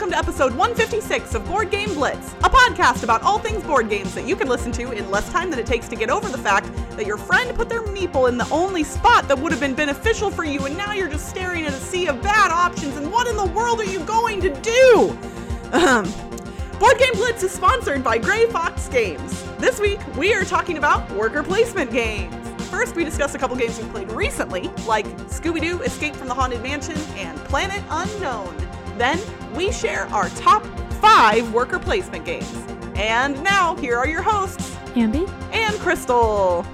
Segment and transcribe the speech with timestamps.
[0.00, 4.14] welcome to episode 156 of Board Game Blitz, a podcast about all things board games
[4.14, 6.38] that you can listen to in less time than it takes to get over the
[6.38, 9.74] fact that your friend put their meeple in the only spot that would have been
[9.74, 13.12] beneficial for you, and now you're just staring at a sea of bad options, and
[13.12, 15.18] what in the world are you going to do?
[15.72, 16.10] Um,
[16.78, 19.44] Board Game Blitz is sponsored by Grey Fox Games.
[19.58, 22.34] This week, we are talking about worker placement games.
[22.70, 26.34] First, we discuss a couple games we played recently, like Scooby Doo Escape from the
[26.34, 28.69] Haunted Mansion and Planet Unknown.
[29.00, 29.18] Then,
[29.56, 30.62] we share our top
[31.00, 32.52] five worker placement games.
[32.96, 35.26] And now, here are your hosts, Ambi.
[35.54, 36.66] and Crystal.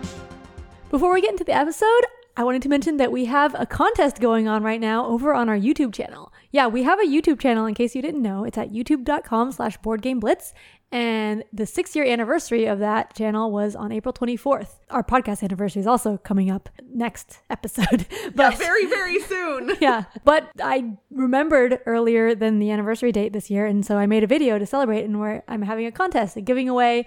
[0.90, 2.02] Before we get into the episode,
[2.36, 5.48] I wanted to mention that we have a contest going on right now over on
[5.48, 6.32] our YouTube channel.
[6.50, 8.42] Yeah, we have a YouTube channel in case you didn't know.
[8.42, 10.52] It's at youtube.com slash boardgameblitz.
[10.92, 14.76] And the six year anniversary of that channel was on April 24th.
[14.88, 18.06] Our podcast anniversary is also coming up next episode.
[18.26, 19.72] Yeah, But very, very soon.
[19.80, 24.24] yeah, but I remembered earlier than the anniversary date this year, and so I made
[24.24, 27.06] a video to celebrate, and where I'm having a contest and giving away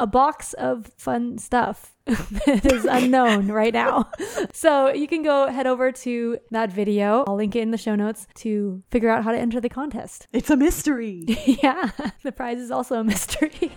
[0.00, 4.10] a box of fun stuff that is unknown right now.
[4.52, 7.24] So you can go head over to that video.
[7.26, 10.26] I'll link it in the show notes to figure out how to enter the contest.
[10.32, 11.24] It's a mystery.
[11.62, 11.90] yeah,
[12.22, 13.70] the prize is also a mystery.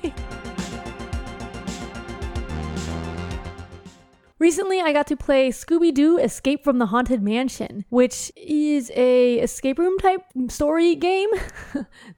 [4.40, 9.40] Recently, I got to play Scooby Doo Escape from the Haunted Mansion, which is a
[9.40, 11.30] escape room type story game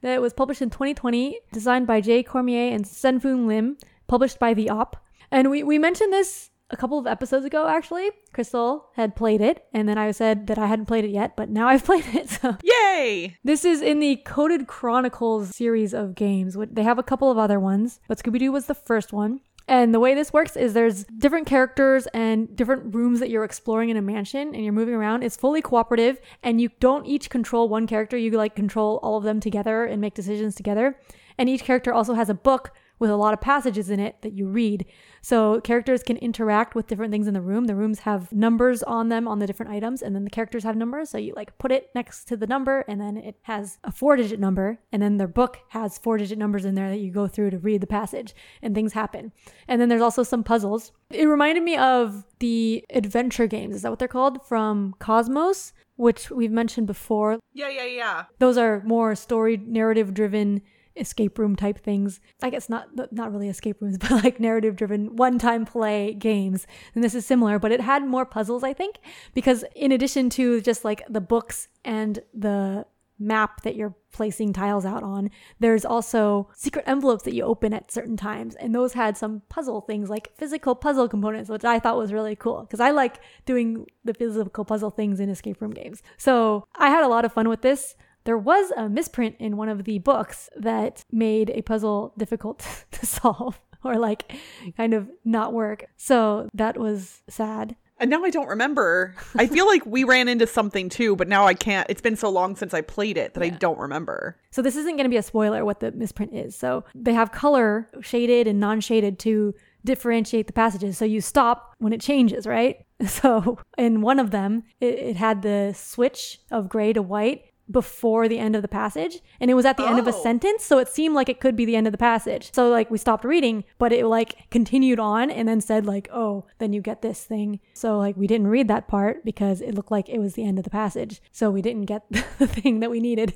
[0.00, 3.76] that was published in 2020, designed by Jay Cormier and Sen-Foong Lim,
[4.06, 4.96] published by The Op.
[5.30, 8.10] And we, we mentioned this a couple of episodes ago, actually.
[8.32, 11.48] Crystal had played it, and then I said that I hadn't played it yet, but
[11.48, 12.28] now I've played it.
[12.28, 13.36] So Yay!
[13.44, 16.56] this is in the Coded Chronicles series of games.
[16.70, 19.40] They have a couple of other ones, but Scooby Doo was the first one.
[19.68, 23.88] And the way this works is there's different characters and different rooms that you're exploring
[23.88, 25.24] in a mansion and you're moving around.
[25.24, 28.16] It's fully cooperative and you don't each control one character.
[28.16, 30.96] You like control all of them together and make decisions together.
[31.36, 34.32] And each character also has a book with a lot of passages in it that
[34.32, 34.86] you read.
[35.20, 37.64] So characters can interact with different things in the room.
[37.64, 40.76] The rooms have numbers on them on the different items, and then the characters have
[40.76, 41.10] numbers.
[41.10, 44.16] So you like put it next to the number, and then it has a four
[44.16, 47.26] digit number, and then their book has four digit numbers in there that you go
[47.26, 49.32] through to read the passage, and things happen.
[49.68, 50.92] And then there's also some puzzles.
[51.10, 53.76] It reminded me of the adventure games.
[53.76, 54.46] Is that what they're called?
[54.46, 57.38] From Kosmos, which we've mentioned before.
[57.52, 58.24] Yeah, yeah, yeah.
[58.38, 60.62] Those are more story narrative driven
[60.96, 62.20] escape room type things.
[62.42, 66.66] I guess not not really escape rooms, but like narrative driven one time play games.
[66.94, 68.96] And this is similar, but it had more puzzles, I think,
[69.34, 72.86] because in addition to just like the books and the
[73.18, 77.90] map that you're placing tiles out on, there's also secret envelopes that you open at
[77.90, 78.54] certain times.
[78.56, 82.36] And those had some puzzle things like physical puzzle components, which I thought was really
[82.36, 86.02] cool because I like doing the physical puzzle things in escape room games.
[86.16, 87.94] So I had a lot of fun with this.
[88.26, 93.06] There was a misprint in one of the books that made a puzzle difficult to
[93.06, 94.32] solve or like
[94.76, 95.86] kind of not work.
[95.96, 97.76] So that was sad.
[97.98, 99.14] And now I don't remember.
[99.36, 101.88] I feel like we ran into something too, but now I can't.
[101.88, 104.36] It's been so long since I played it that I don't remember.
[104.50, 106.54] So this isn't going to be a spoiler what the misprint is.
[106.54, 109.54] So they have color shaded and non-shaded to
[109.84, 110.98] differentiate the passages.
[110.98, 112.82] So you stop when it changes, right?
[113.06, 118.28] So in one of them, it, it had the switch of gray to white before
[118.28, 120.22] the end of the passage and it was at the end of a Oh.
[120.22, 122.90] sentence so it seemed like it could be the end of the passage so like
[122.92, 126.80] we stopped reading but it like continued on and then said like oh then you
[126.80, 130.18] get this thing so like we didn't read that part because it looked like it
[130.20, 132.04] was the end of the passage so we didn't get
[132.38, 133.34] the thing that we needed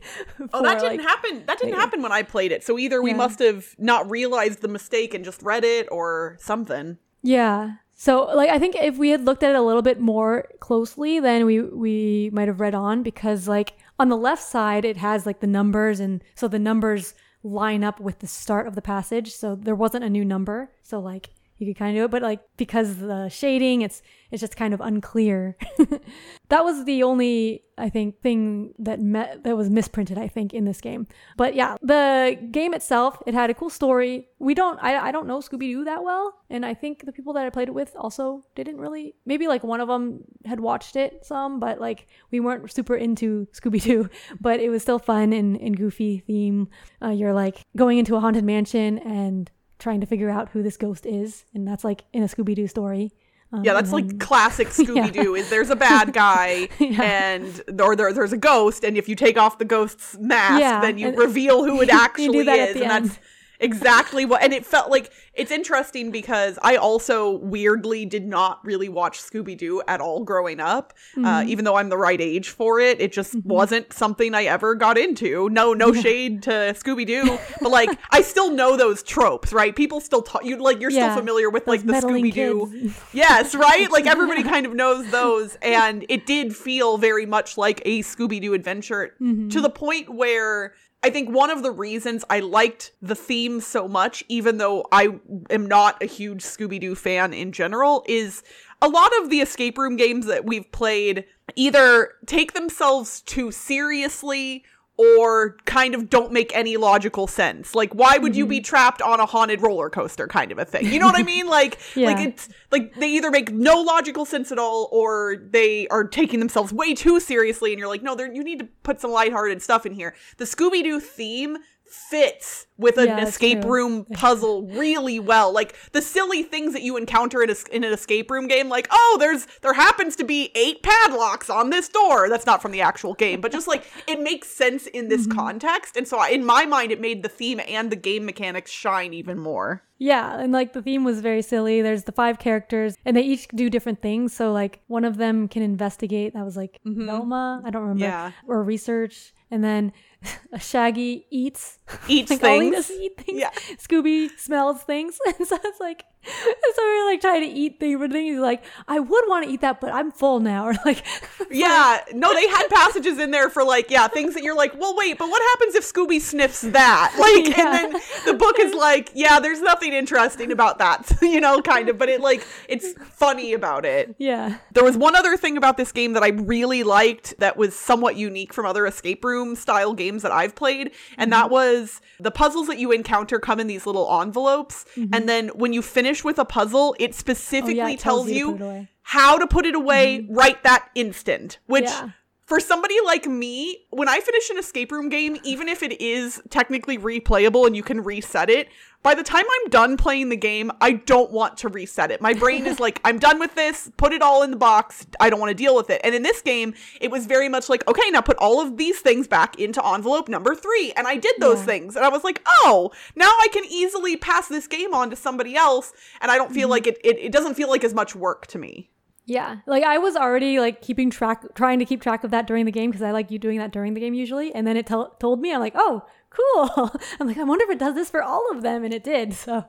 [0.53, 1.43] Oh, that didn't like- happen.
[1.47, 1.81] That didn't later.
[1.81, 2.63] happen when I played it.
[2.65, 3.17] So either we Yeah.
[3.17, 6.99] must have not realized the mistake and just read it or something.
[7.23, 7.73] Yeah.
[7.95, 11.21] So like I think if we had looked at it a little bit more closely,
[11.21, 15.27] then we we might have read on because like on the left side it has
[15.27, 19.33] like the numbers and so the numbers line up with the start of the passage.
[19.33, 20.71] So there wasn't a new number.
[20.83, 24.41] So like you could kind of do it, but like because the shading, it's it's
[24.41, 25.57] just kind of unclear.
[26.49, 30.17] that was the only I think thing that met that was misprinted.
[30.17, 31.07] I think in this game,
[31.37, 34.29] but yeah, the game itself it had a cool story.
[34.39, 37.35] We don't I I don't know Scooby Doo that well, and I think the people
[37.35, 39.15] that I played it with also didn't really.
[39.27, 43.47] Maybe like one of them had watched it some, but like we weren't super into
[43.53, 44.09] Scooby Doo.
[44.41, 46.69] But it was still fun and, and goofy theme.
[47.03, 49.51] Uh, you're like going into a haunted mansion and
[49.81, 52.67] trying to figure out who this ghost is, and that's like in a Scooby Doo
[52.69, 53.11] story.
[53.53, 55.35] Um, Yeah, that's like classic Scooby Doo.
[55.35, 57.03] Is there's a bad guy Yeah.
[57.03, 60.81] and or there, there's a ghost, and if you take off the ghost's mask, Yeah,
[60.81, 63.05] then you and- reveal who it actually is, the and end.
[63.07, 63.19] that's
[63.61, 68.89] exactly what and it felt like it's interesting because i also weirdly did not really
[68.89, 71.25] watch scooby-doo at all growing up Mm-hmm.
[71.25, 73.01] uh, even though i'm the right age for it.
[73.01, 75.49] It just wasn't something i ever got into.
[75.51, 79.75] No no shade to scooby-doo but like i still know those tropes right?
[79.75, 82.95] People still talk you like you're Yeah, still familiar with like the scooby-doo kids.
[83.13, 83.91] yes right?
[83.91, 88.55] Like everybody kind of knows those and it did feel very much like a scooby-doo
[88.55, 93.61] adventure to the point where I think one of the reasons I liked the theme
[93.61, 95.19] so much, even though I
[95.49, 98.43] am not a huge Scooby Doo fan in general, is
[98.83, 101.25] a lot of the escape room games that we've played
[101.57, 104.65] either take themselves too seriously
[105.01, 107.75] or kind of don't make any logical sense.
[107.75, 108.65] Like, why would you be mm-hmm.
[108.65, 110.93] trapped on a haunted roller coaster kind of a thing?
[110.93, 111.47] You know what I mean?
[111.47, 116.05] Like, like it's like they either make no logical sense at all or they are
[116.05, 119.11] taking themselves way too seriously and you're like, no, there you need to put some
[119.11, 120.15] lighthearted stuff in here.
[120.37, 121.57] The Scooby Doo theme
[121.87, 125.53] fits with an Yeah, escape room puzzle really well.
[125.53, 128.89] Like the silly things that you encounter in, a, in an escape room game, like
[128.91, 132.29] oh, there's there happens to be eight padlocks on this door.
[132.29, 135.39] That's not from the actual game, but just like it makes sense in this Mm-hmm.
[135.39, 138.71] context, and so I- in my mind, it made the theme and the game mechanics
[138.71, 139.83] shine even more.
[139.99, 141.83] Yeah, and like the theme was very silly.
[141.83, 144.33] There's the five characters, and they each do different things.
[144.35, 146.33] So like one of them can investigate.
[146.33, 147.61] That was like Velma.
[147.65, 148.05] I don't remember.
[148.07, 148.11] Mm-hmm.
[148.11, 148.33] Yeah.
[148.49, 149.93] Or research, and then
[150.55, 151.79] a Shaggy eats.
[152.09, 152.87] Eats like he things.
[152.89, 153.41] does is eat things.
[153.41, 153.51] Yeah.
[153.77, 156.05] Scooby smells things, and so it's like,
[156.75, 159.63] so we're like trying to eat but then he's like, I would want to eat
[159.63, 161.05] that, but I'm full now, or like,
[161.51, 164.95] Yeah, no, they had passages in there for like, yeah, things that you're like, well,
[164.97, 167.17] wait, but what happens if Scooby sniffs that?
[167.19, 167.83] Like, Yeah.
[167.83, 171.89] and then the book is like, yeah, there's nothing interesting about that, you know, kind
[171.89, 174.15] of, but it like, it's funny about it.
[174.19, 177.75] yeah, There was one other thing about this game that I really liked that was
[177.75, 181.55] somewhat unique from other escape room style games that I've played, and that mm-hmm.
[181.55, 185.27] was the puzzles that you encounter come in these little envelopes, and mm-hmm.
[185.27, 188.35] then when you finish with a puzzle, it oh, specifically Oh, it tells, tells you
[188.35, 188.89] to you put it away.
[189.03, 190.35] how to put it away mm-hmm.
[190.35, 192.11] right that instant, which Yeah.
[192.51, 196.43] For somebody like me, when I finish an escape room game, even if it is
[196.51, 198.69] technically replayable and you can reset it,
[199.05, 202.21] by the time I'm done playing the game, I don't want to reset it.
[202.21, 205.07] My brain is like, I'm done with this, put it all in the box.
[205.21, 206.01] I don't want to deal with it.
[206.03, 208.99] And in this game, it was very much like, okay, now put all of these
[208.99, 210.93] things back into envelope number three.
[210.97, 211.67] And I did those Yeah.
[211.67, 211.95] things.
[211.95, 215.55] And I was like, oh, now I can easily pass this game on to somebody
[215.55, 215.93] else.
[216.21, 216.71] And I don't feel mm-hmm.
[216.71, 218.91] like it, it, it doesn't feel like as much work to me.
[219.27, 222.65] Yeah, like I was already like keeping track, trying to keep track of that during
[222.65, 224.53] the game because I like you doing that during the game usually.
[224.55, 226.91] And then it told me, I'm like, oh, cool.
[227.21, 229.35] I'm like, I wonder if it does this for all of them, and it did.
[229.45, 229.65] So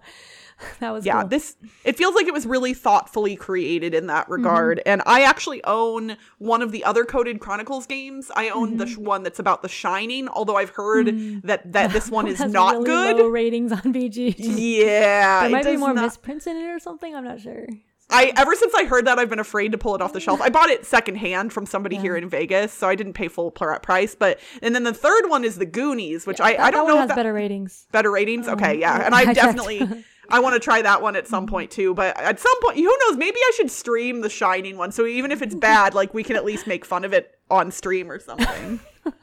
[0.79, 1.29] that was yeah cool.
[1.29, 4.33] this it feels like it was really thoughtfully created in that Mm-hmm.
[4.33, 8.85] regard and i actually own one of the other coded chronicles games i own the
[8.85, 9.05] sh- Mm-hmm.
[9.05, 11.07] one that's about the shining although i've heard
[11.45, 14.35] that that this one is not really good Low ratings on BG.
[14.37, 17.15] yeah there it might be more not- misprints in it or something.
[17.15, 17.65] I'm not sure.
[18.11, 20.41] I ever since I heard that I've been afraid to pull it off the shelf.
[20.41, 23.75] I bought it secondhand from somebody here in Vegas, so I didn't pay full pr-
[23.81, 24.15] price.
[24.15, 26.93] But and then the third one is the Goonies, which I, That, I don't that
[26.93, 27.87] know has that, better ratings.
[27.91, 28.47] better ratings.
[28.47, 29.87] Okay, yeah, yeah, and I I definitely
[30.29, 31.93] I want to try that one at some point too.
[31.93, 33.17] But at some point, who knows?
[33.17, 36.35] Maybe I should stream the Shining one, so even if it's bad, like we can
[36.35, 38.79] at least make fun of it on stream or something.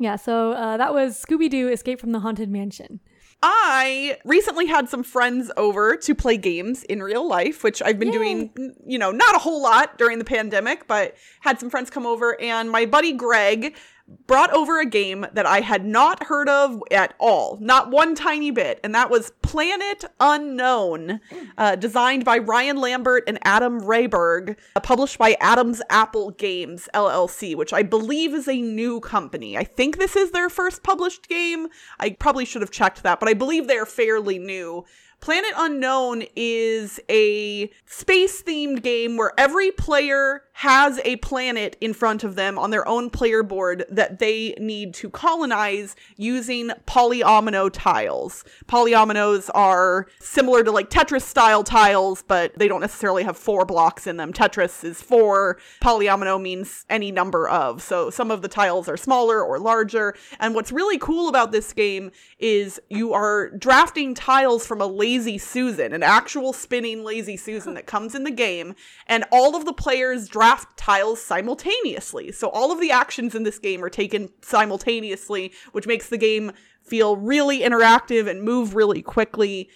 [0.00, 3.00] Yeah, so uh, that was Scooby Doo Escape from the Haunted Mansion.
[3.42, 8.08] I recently had some friends over to play games in real life, which I've been
[8.08, 8.18] Yay.
[8.18, 12.04] doing, you know, not a whole lot during the pandemic, but had some friends come
[12.04, 13.76] over and my buddy Greg
[14.26, 18.50] brought over a game that I had not heard of at all, not one tiny
[18.50, 21.20] bit, and that was Planet Unknown,
[21.56, 27.54] uh, designed by Ryan Lambert and Adam Rehberg, uh, published by Adams Apple Games LLC,
[27.54, 29.56] which I believe is a new company.
[29.56, 31.68] I think this is their first published game.
[32.00, 34.84] I probably should have checked that, but I believe they're fairly new.
[35.20, 42.24] Planet Unknown is a space themed game where every player has a planet in front
[42.24, 48.44] of them on their own player board that they need to colonize using polyomino tiles.
[48.66, 54.08] Polyominoes are similar to like Tetris style tiles, but they don't necessarily have four blocks
[54.08, 54.32] in them.
[54.32, 57.80] Tetris is four, polyomino means any number of.
[57.80, 60.16] So some of the tiles are smaller or larger.
[60.40, 62.10] And what's really cool about this game
[62.40, 67.86] is you are drafting tiles from a lazy Susan, an actual spinning lazy Susan that
[67.86, 68.74] comes in the game,
[69.06, 72.32] and all of the players draft tiles simultaneously.
[72.32, 76.52] So all of the actions in this game are taken simultaneously, which makes the game
[76.82, 79.68] feel really interactive and move really quickly.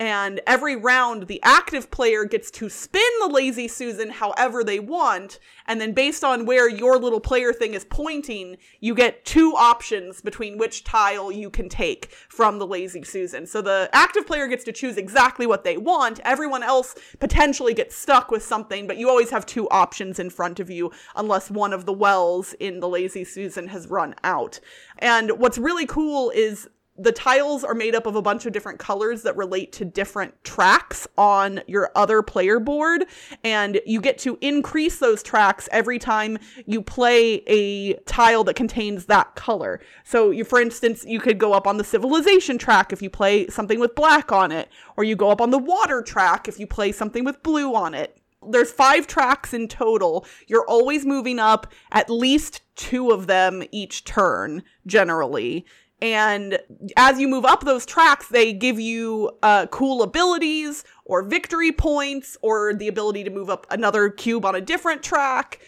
[0.00, 5.38] And every round, the active player gets to spin the Lazy Susan however they want.
[5.66, 10.20] And then, based on where your little player thing is pointing, you get two options
[10.20, 13.46] between which tile you can take from the Lazy Susan.
[13.46, 16.18] So the active player gets to choose exactly what they want.
[16.24, 20.58] Everyone else potentially gets stuck with something, but you always have two options in front
[20.58, 24.58] of you unless one of the wells in the Lazy Susan has run out.
[24.98, 28.78] And what's really cool is the tiles are made up of a bunch of different
[28.78, 33.04] colors that relate to different tracks on your other player board.
[33.42, 39.06] And you get to increase those tracks every time you play a tile that contains
[39.06, 39.80] that color.
[40.04, 43.48] So, you, for instance, you could go up on the civilization track if you play
[43.48, 46.66] something with black on it, or you go up on the water track if you
[46.66, 48.16] play something with blue on it.
[48.46, 50.26] There's five tracks in total.
[50.46, 55.64] You're always moving up at least two of them each turn, generally.
[56.00, 56.58] And
[56.96, 62.36] as you move up those tracks, they give you uh, cool abilities or victory points
[62.42, 65.60] or the ability to move up another cube on a different track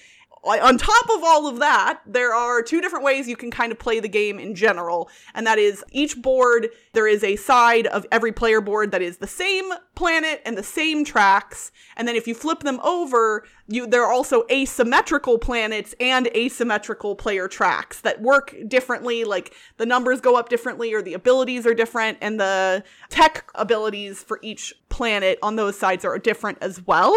[0.46, 3.78] on top of all of that, there are two different ways you can kind of
[3.78, 5.10] play the game in general.
[5.34, 9.18] And that is each board, there is a side of every player board that is
[9.18, 11.72] the same planet and the same tracks.
[11.96, 17.16] And then if you flip them over, you, there are also asymmetrical planets and asymmetrical
[17.16, 19.24] player tracks that work differently.
[19.24, 24.22] Like the numbers go up differently or the abilities are different and the tech abilities
[24.22, 27.14] for each planet on those sides are different as well.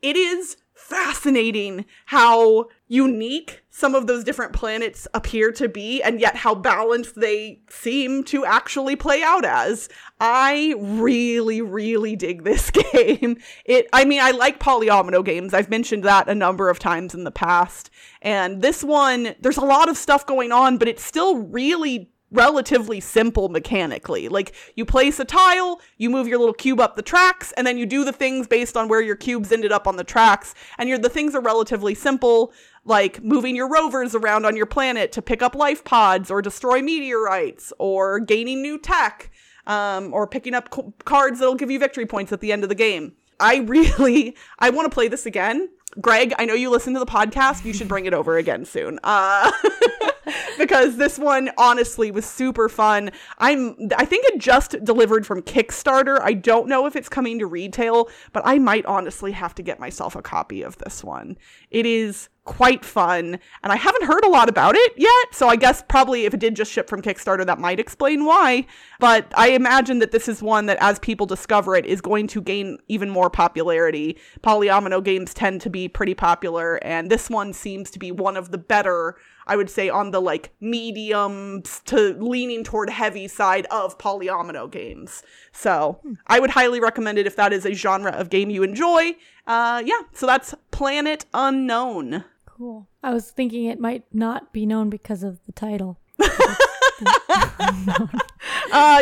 [0.00, 6.36] It is fascinating how unique some of those different planets appear to be and yet
[6.36, 9.88] how balanced they seem to actually play out as.
[10.20, 13.38] I really really dig this game.
[13.64, 15.54] It I mean I like polyomino games.
[15.54, 17.88] I've mentioned that a number of times in the past.
[18.20, 22.98] And this one there's a lot of stuff going on but it's still really relatively
[22.98, 24.28] simple mechanically.
[24.28, 27.78] Like you place a tile, you move your little cube up the tracks, and then
[27.78, 30.54] you do the things based on where your cubes ended up on the tracks.
[30.78, 32.52] And the things are relatively simple,
[32.84, 36.82] like moving your rovers around on your planet to pick up life pods or destroy
[36.82, 39.30] meteorites or gaining new tech.
[39.64, 40.70] Um, or picking up
[41.04, 43.12] cards that'll give you victory points at the end of the game.
[43.38, 45.68] I really, I want to play this again.
[46.00, 47.64] Greg, I know you listen to the podcast.
[47.64, 48.98] You should bring it over again soon.
[49.04, 49.52] Uh,
[50.58, 53.10] because this one honestly was super fun.
[53.38, 56.20] I'm I think it just delivered from Kickstarter.
[56.22, 59.80] I don't know if it's coming to retail, but I might honestly have to get
[59.80, 61.36] myself a copy of this one.
[61.70, 65.56] It is quite fun and I haven't heard a lot about it yet, so I
[65.56, 68.66] guess probably if it did just ship from Kickstarter that might explain why,
[68.98, 72.40] but I imagine that this is one that as people discover it is going to
[72.40, 74.18] gain even more popularity.
[74.42, 78.50] Polyomino games tend to be pretty popular and this one seems to be one of
[78.50, 83.98] the better I would say on the like medium to leaning toward heavy side of
[83.98, 85.22] polyomino games.
[85.52, 86.14] So hmm.
[86.26, 89.16] I would highly recommend it if that is a genre of game you enjoy.
[89.46, 92.24] Uh, yeah, so that's Planet Unknown.
[92.62, 92.86] Cool.
[93.02, 95.98] I was thinking it might not be known because of the title.
[96.20, 96.28] uh,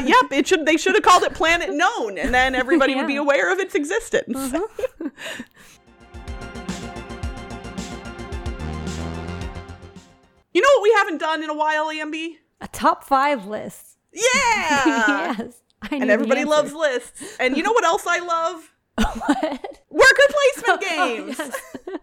[0.03, 0.65] yep, it should.
[0.65, 3.01] They should have called it Planet Known, and then everybody yeah.
[3.01, 4.55] would be aware of its existence.
[4.55, 5.11] Uh-huh.
[10.53, 12.39] You know what we haven't done in a while, Ambi?
[12.61, 13.99] A top five list.
[14.13, 14.25] Yeah.
[15.39, 15.63] yes.
[15.93, 17.37] and everybody loves lists.
[17.39, 18.73] And you know what else I love?
[19.03, 19.81] What?
[19.91, 21.37] Worker placement games.
[21.41, 21.45] Oh,
[21.89, 21.97] yes.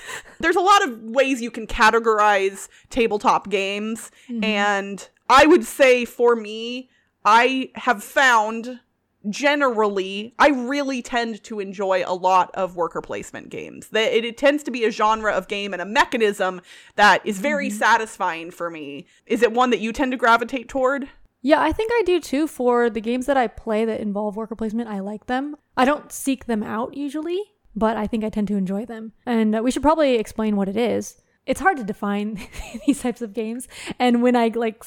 [0.40, 4.10] There's a lot of ways you can categorize tabletop games.
[4.28, 4.44] Mm-hmm.
[4.44, 6.90] And I would say for me,
[7.24, 8.80] I have found
[9.28, 13.88] generally, I really tend to enjoy a lot of worker placement games.
[13.92, 16.60] It, it tends to be a genre of game and a mechanism
[16.96, 17.78] that is very mm-hmm.
[17.78, 19.06] satisfying for me.
[19.26, 21.08] Is it one that you tend to gravitate toward?
[21.40, 22.46] Yeah, I think I do too.
[22.46, 25.56] For the games that I play that involve worker placement, I like them.
[25.76, 27.40] I don't seek them out usually,
[27.76, 29.12] but I think I tend to enjoy them.
[29.24, 32.38] And uh, we should probably explain what it is it's hard to define
[32.86, 33.66] these types of games.
[33.98, 34.84] And when I like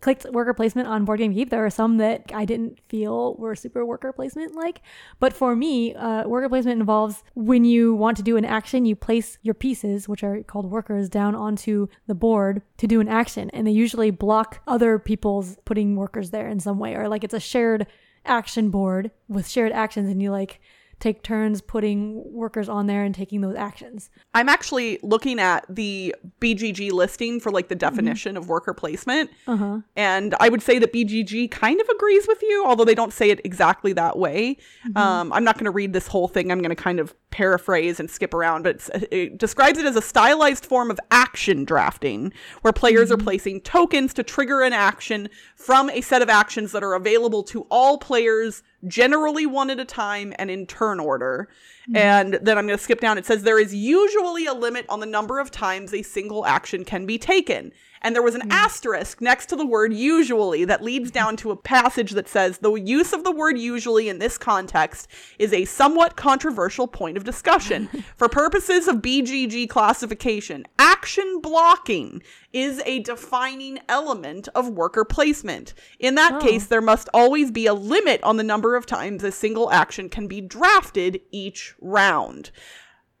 [0.00, 3.56] clicked worker placement on Board Game Geek, there are some that I didn't feel were
[3.56, 4.80] super worker placement like.
[5.18, 8.94] But for me, uh, worker placement involves when you want to do an action, you
[8.94, 13.50] place your pieces, which are called workers, down onto the board to do an action,
[13.50, 17.34] and they usually block other people's putting workers there in some way, or like it's
[17.34, 17.86] a shared
[18.24, 20.60] action board with shared actions, and you like
[21.00, 24.10] take turns putting workers on there and taking those actions.
[24.34, 27.94] I'm actually looking at the BGG listing for like the mm-hmm.
[27.94, 28.42] definition mm-hmm.
[28.42, 29.30] of worker placement.
[29.46, 29.80] Uh-huh.
[29.96, 33.30] And I would say that BGG kind of agrees with you, although they don't say
[33.30, 34.56] it exactly that way.
[34.86, 34.96] Mm-hmm.
[34.96, 36.50] Um, I'm not going to read this whole thing.
[36.50, 40.02] I'm going to kind of paraphrase and skip around, but it describes it as a
[40.02, 43.20] stylized form of action drafting where players mm-hmm.
[43.20, 47.44] are placing tokens to trigger an action from a set of actions that are available
[47.44, 51.48] to all players generally one at a time and in turn order.
[51.84, 51.96] Mm-hmm.
[51.96, 53.18] And then I'm going to skip down.
[53.18, 56.84] It says there is usually a limit on the number of times a single action
[56.84, 57.72] can be taken.
[58.02, 58.52] And there was an hmm.
[58.52, 62.72] asterisk next to the word usually that leads down to a passage that says the
[62.74, 67.88] use of the word usually in this context is a somewhat controversial point of discussion.
[68.16, 75.74] For purposes of BGG classification, action blocking is a defining element of worker placement.
[75.98, 76.38] In that Oh.
[76.40, 80.08] case, there must always be a limit on the number of times a single action
[80.08, 82.50] can be drafted each round.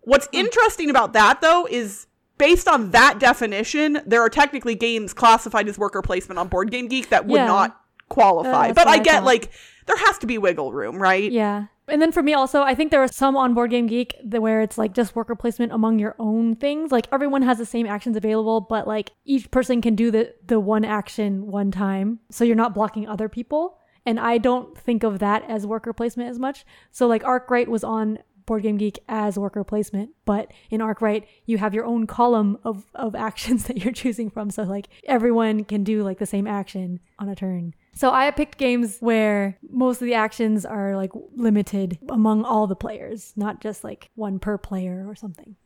[0.00, 2.06] What's interesting about that, though, is
[2.38, 6.88] based on that definition, there are technically games classified as worker placement on Board Game
[6.88, 7.46] Geek that would Yeah.
[7.46, 8.68] not qualify.
[8.70, 9.50] Uh, but I I get like
[9.86, 11.30] there has to be wiggle room, right?
[11.30, 11.66] Yeah.
[11.88, 14.60] And then for me also, I think there are some on Board Game Geek where
[14.60, 16.92] it's like just worker placement among your own things.
[16.92, 20.60] Like everyone has the same actions available, but like each person can do the the
[20.60, 23.78] one action one time, so you're not blocking other people.
[24.04, 26.64] And I don't think of that as worker placement as much.
[26.90, 28.18] So like Arkwright was on
[28.48, 32.84] Board Game Geek as worker placement, but in Arkwright you have your own column of
[32.94, 34.50] of actions that you're choosing from.
[34.50, 37.74] So like everyone can do like the same action on a turn.
[37.94, 42.76] So I picked games where most of the actions are like limited among all the
[42.76, 45.56] players, not just like one per player or something.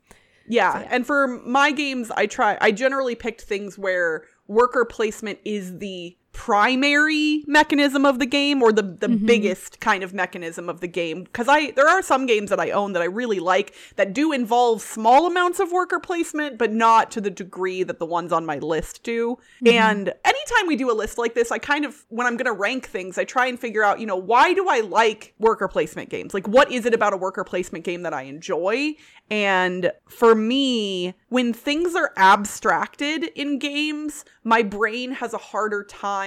[0.49, 2.59] Yeah, and for my games, I try.
[2.61, 8.73] I generally picked things where worker placement is the primary mechanism of the game or
[8.73, 9.27] the the mm-hmm.
[9.27, 12.71] biggest kind of mechanism of the game because I there are some games that I
[12.71, 17.11] own that I really like that do involve small amounts of worker placement but not
[17.13, 19.39] to the degree that the ones on my list do.
[19.63, 19.69] Mm-hmm.
[19.69, 22.53] And anytime we do a list like this, I kind of when I'm going to
[22.53, 26.09] rank things, I try and figure out, you know, why do I like worker placement
[26.09, 26.33] games?
[26.33, 28.95] Like what is it about a worker placement game that I enjoy?
[29.31, 36.22] And for me, when things are abstracted in games, my brain has a harder time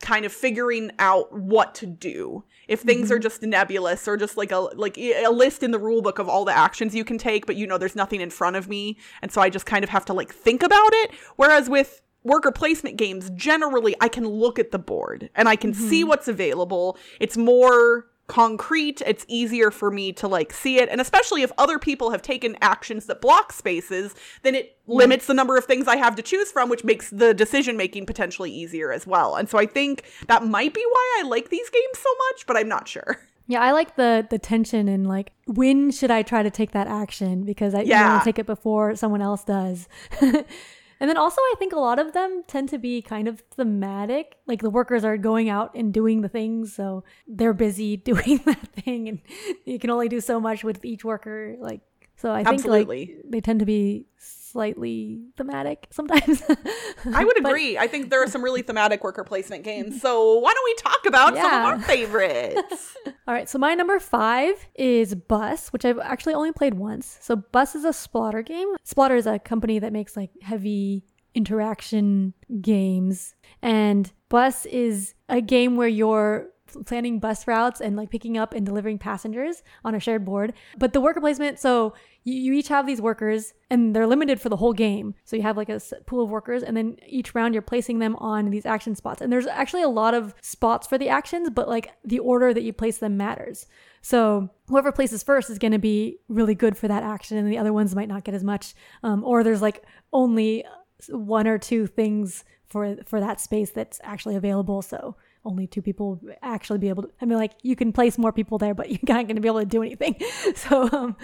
[0.00, 2.44] kind of figuring out what to do.
[2.68, 3.22] If things are mm-hmm.
[3.22, 6.44] just nebulous or just like a like a list in the rule book of all
[6.44, 9.32] the actions you can take, but you know there's nothing in front of me, and
[9.32, 11.12] so I just kind of have to like think about it.
[11.36, 15.72] Whereas with worker placement games, generally I can look at the board and I can
[15.72, 16.10] see mm-hmm.
[16.10, 16.98] what's available.
[17.20, 20.88] It's more concrete it's easier for me to like see it.
[20.90, 24.98] And especially if other people have taken actions that block spaces then it mm-hmm.
[24.98, 28.06] limits the number of things i have to choose from which makes the decision making
[28.06, 29.34] potentially easier as well.
[29.34, 32.56] And so i think that might be why i like these games so much but
[32.56, 33.18] i'm not sure.
[33.50, 36.86] Yeah, I like the the tension and like when should I try to take that
[36.86, 37.44] action?
[37.44, 38.10] Because I Yeah.
[38.10, 39.88] want to take it before someone else does.
[41.00, 44.36] and then also I think a lot of them tend to be kind of thematic.
[44.46, 48.68] Like the workers are going out and doing the things, so they're busy doing that
[48.68, 49.20] thing and
[49.64, 51.80] you can only do so much with each worker like
[52.16, 53.06] so I think Absolutely.
[53.06, 54.06] like they tend to be
[54.50, 56.42] slightly thematic sometimes.
[57.14, 60.38] i would But- agree i think there are some really thematic worker placement games so
[60.38, 62.96] why don't we talk about some of our favorites
[63.28, 67.18] All right, so my number five is Bus, which I've actually only played once.
[67.20, 68.68] So Bus is a Splotter game.
[68.86, 72.32] Splotter is a company that makes like heavy interaction
[72.62, 76.48] games, and Bus is a game where you're
[76.86, 80.52] planning bus routes and like picking up and delivering passengers on a shared board.
[80.78, 81.94] But the worker placement, so
[82.28, 85.14] you, you each have these workers and they're limited for the whole game.
[85.24, 88.16] So you have like a pool of workers and then each round you're placing them
[88.16, 89.20] on these action spots.
[89.20, 92.62] And there's actually a lot of spots for the actions, but like the order that
[92.62, 93.66] you place them matters.
[94.02, 97.58] So whoever places first is going to be really good for that action and the
[97.58, 98.74] other ones might not get as much.
[99.02, 100.64] Um, or there's like only
[101.08, 104.82] one or two things for for that space that's actually available.
[104.82, 107.10] So only two people actually be able to.
[107.20, 109.48] I mean, like you can place more people there, but you're not going to be
[109.48, 110.16] able to do anything.
[110.54, 111.16] So um,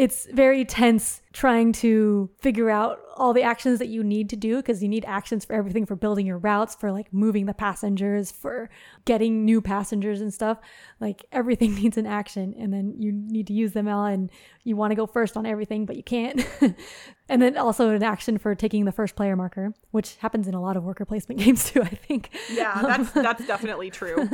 [0.00, 4.56] it's very tense trying to figure out all the actions that you need to do
[4.56, 8.32] because you need actions for everything for building your routes, for like moving the passengers,
[8.32, 8.70] for
[9.04, 10.56] getting new passengers and stuff.
[11.00, 14.30] Like everything needs an action, and then you need to use them all, and
[14.64, 16.46] you want to go first on everything, but you can't.
[17.28, 20.62] and then also an action for taking the first player marker, which happens in a
[20.62, 22.30] lot of worker placement games too, I think.
[22.50, 24.30] yeah that's um, that's definitely true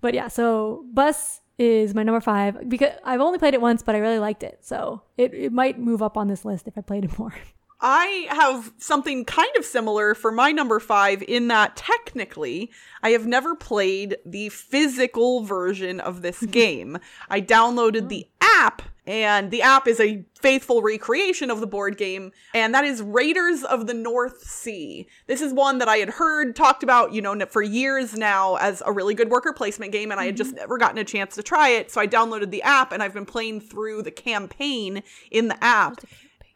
[0.00, 3.94] But yeah, so Bus is my number five because I've only played it once, but
[3.94, 4.58] I really liked it.
[4.62, 7.34] So it, it might move up on this list if I played it more.
[7.80, 12.72] I have something kind of similar for my number five in that technically
[13.04, 16.98] I have never played the physical version of this game.
[17.30, 22.30] I downloaded the app, and the app is a faithful recreation of the board game,
[22.54, 25.08] and that is Raiders of the North Sea.
[25.26, 28.82] This is one that I had heard talked about, you know, for years now as
[28.84, 31.42] a really good worker placement game, and I had just never gotten a chance to
[31.42, 31.90] try it.
[31.90, 36.00] So I downloaded the app, and I've been playing through the campaign in the app.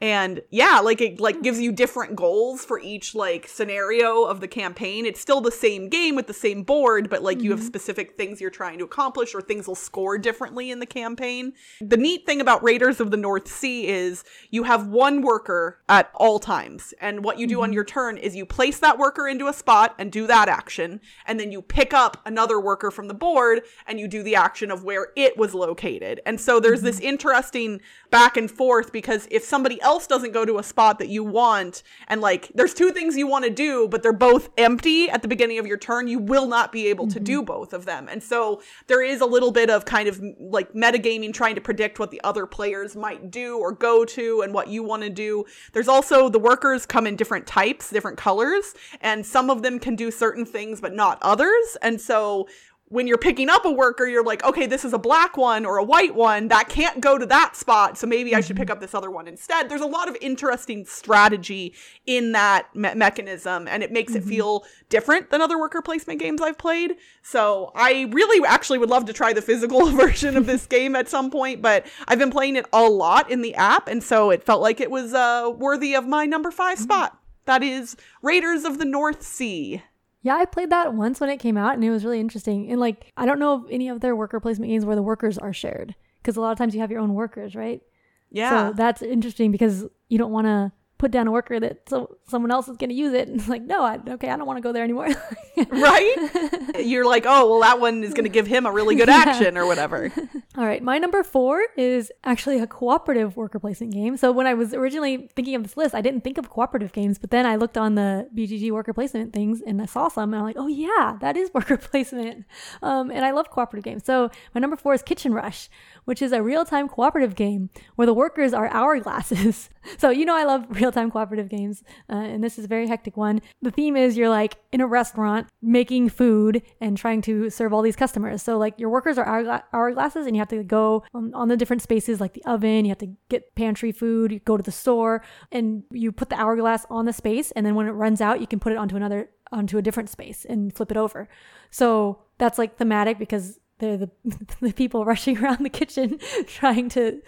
[0.02, 4.48] And yeah, like it like gives you different goals for each like scenario of the
[4.48, 5.06] campaign.
[5.06, 7.44] It's still the same game with the same board, but like mm-hmm.
[7.44, 7.68] you have mm-hmm.
[7.68, 11.52] specific things you're trying to accomplish or things will score differently in the campaign.
[11.80, 16.10] The neat thing about Raiders of the North Sea is you have one worker at
[16.16, 16.92] all times.
[17.00, 17.62] And what you do mm-hmm.
[17.62, 21.00] on your turn is you place that worker into a spot and do that action,
[21.26, 24.72] and then you pick up another worker from the board and you do the action
[24.72, 26.20] of where it was located.
[26.26, 26.86] And so there's mm-hmm.
[26.86, 31.08] this interesting back and forth because if somebody else doesn't go to a spot that
[31.08, 35.10] you want and like there's two things you want to do but they're both empty
[35.10, 37.12] at the beginning of your turn you will not be able mm-hmm.
[37.12, 38.08] to do both of them.
[38.08, 41.98] And so there is a little bit of kind of like metagaming trying to predict
[41.98, 45.44] what the other players might do or go to and what you want to do.
[45.74, 49.94] There's also the workers come in different types different colors and some of them can
[49.94, 51.76] do certain things but not others.
[51.82, 52.48] And so
[52.92, 55.78] when you're picking up a worker, you're like, okay, this is a black one or
[55.78, 57.96] a white one that can't go to that spot.
[57.96, 58.72] So maybe I should pick mm-hmm.
[58.72, 59.70] up this other one instead.
[59.70, 61.74] There's a lot of interesting strategy
[62.04, 64.28] in that me- mechanism, and it makes mm-hmm.
[64.28, 66.96] it feel different than other worker placement games I've played.
[67.22, 71.08] So I really actually would love to try the physical version of this game at
[71.08, 74.44] some point, but I've been playing it a lot in the app, and so it
[74.44, 76.82] felt like it was uh, worthy of my number 5 mm-hmm.
[76.82, 77.18] spot.
[77.46, 79.82] That is Raiders of the North Sea.
[80.22, 82.70] Yeah, I played that once when it came out and it was really interesting.
[82.70, 85.36] And like, I don't know of any of their worker placement games where the workers
[85.36, 87.82] are shared because a lot of times you have your own workers, right?
[88.30, 88.68] Yeah.
[88.68, 92.52] So that's interesting because you don't want to put down a worker that so someone
[92.52, 93.26] else is going to use it.
[93.26, 95.08] And it's like, no, I, okay, I don't want to go there anymore.
[95.68, 96.76] right?
[96.78, 99.54] You're like, oh, well, that one is going to give him a really good action
[99.56, 99.60] yeah.
[99.60, 100.12] or whatever.
[100.56, 100.80] All right.
[100.80, 104.16] My number four is actually a cooperative worker placement game.
[104.16, 107.18] So when I was originally thinking of this list, I didn't think of cooperative games,
[107.18, 110.38] but then I looked on the BGG worker placement things and I saw some and
[110.38, 112.44] I'm like, oh, yeah, that is worker placement.
[112.80, 114.04] Um, and I love cooperative games.
[114.04, 115.68] So my number four is Kitchen Rush
[116.04, 119.68] which is a real time cooperative game where the workers are hourglasses.
[119.98, 122.86] so, you know, I love real time cooperative games, uh, and this is a very
[122.86, 123.40] hectic one.
[123.60, 127.82] The theme is you're like in a restaurant making food and trying to serve all
[127.82, 128.42] these customers.
[128.42, 131.82] So, like, your workers are hourglasses, and you have to go on, on the different
[131.82, 135.22] spaces like the oven, you have to get pantry food, you go to the store,
[135.50, 138.46] and you put the hourglass on the space, and then when it runs out, you
[138.46, 141.28] can put it onto another onto a different space and flip it over.
[141.70, 144.10] So that's like thematic because they're the,
[144.60, 147.20] the people rushing around the kitchen trying to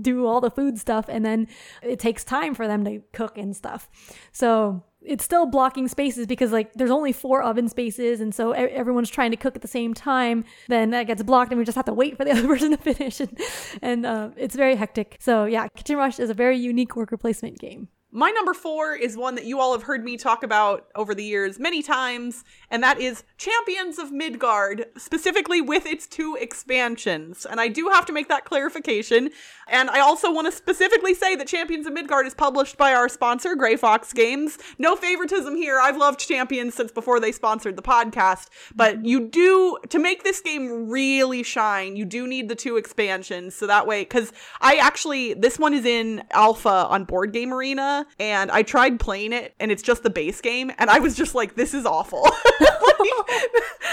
[0.00, 1.46] do all the food stuff and then
[1.82, 3.88] it takes time for them to cook and stuff.
[4.32, 9.08] So it's still blocking spaces because like there's only four oven spaces and so everyone's
[9.10, 11.86] trying to cook at the same time then that gets blocked and we just have
[11.86, 13.20] to wait for the other person to finish.
[13.20, 13.38] And,
[13.82, 15.18] and uh, it's very hectic.
[15.20, 19.16] So yeah kitchen rush is a very unique worker placement game my number four is
[19.16, 22.82] one that you all have heard me talk about over the years many times, and
[22.82, 27.46] that is Champions of Midgard, specifically with its two expansions.
[27.46, 29.30] And I do have to make that clarification.
[29.68, 33.08] And I also want to specifically say that Champions of Midgard is published by our
[33.08, 34.58] sponsor, Grey Fox Games.
[34.78, 35.78] No favoritism here.
[35.78, 38.48] I've loved Champions since before they sponsored the podcast.
[38.74, 43.54] But you do, to make this game really shine, you do need the two expansions.
[43.54, 47.99] So that way, because I actually, this one is in alpha on Board Game Arena
[48.18, 51.34] and I tried playing it and it's just the base game and I was just
[51.34, 52.22] like this is awful.
[52.60, 53.10] like,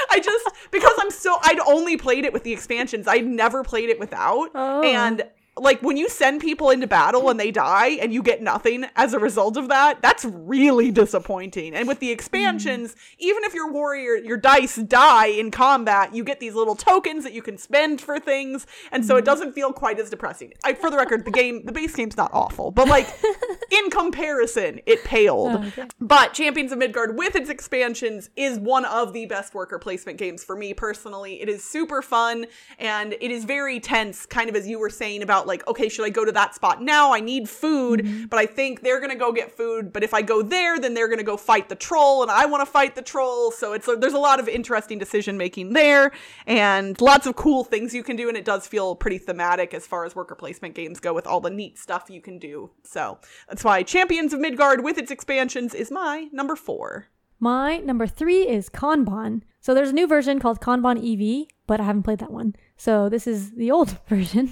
[0.09, 3.07] I just because I'm so I'd only played it with the expansions.
[3.07, 4.51] I'd never played it without.
[4.55, 4.81] Oh.
[4.81, 5.23] And
[5.59, 9.13] like when you send people into battle and they die and you get nothing as
[9.13, 11.73] a result of that, that's really disappointing.
[11.73, 12.97] And with the expansions, mm.
[13.19, 17.33] even if your warrior, your dice die in combat, you get these little tokens that
[17.33, 18.65] you can spend for things.
[18.91, 19.19] And so mm.
[19.19, 20.53] it doesn't feel quite as depressing.
[20.63, 23.07] I, for the record, the game, the base game's not awful, but like
[23.69, 25.55] in comparison, it paled.
[25.55, 25.87] Oh, okay.
[25.99, 30.43] But Champions of Midgard with its expansions is one of the best worker placement games
[30.43, 31.41] for me personally.
[31.41, 32.45] It is super fun
[32.79, 36.05] and it is very tense, kind of as you were saying about like, okay, should
[36.05, 37.13] I go to that spot now?
[37.13, 38.25] I need food, mm-hmm.
[38.25, 39.91] but I think they're going to go get food.
[39.91, 42.45] But if I go there, then they're going to go fight the troll and I
[42.45, 43.51] want to fight the troll.
[43.51, 46.11] So it's, there's a lot of interesting decision making there
[46.45, 48.27] and lots of cool things you can do.
[48.27, 51.41] And it does feel pretty thematic as far as worker placement games go with all
[51.41, 52.71] the neat stuff you can do.
[52.83, 53.19] So
[53.57, 57.07] that's why Champions of Midgard with its expansions is my number four.
[57.39, 59.41] My number three is Kanban.
[59.61, 62.55] So there's a new version called Kanban EV, but I haven't played that one.
[62.75, 64.49] So this is the old version.